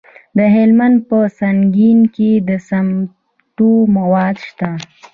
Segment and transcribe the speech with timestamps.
[0.37, 4.69] د هلمند په سنګین کې د سمنټو مواد شته.